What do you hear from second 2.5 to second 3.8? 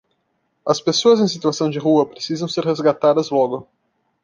resgatadas logo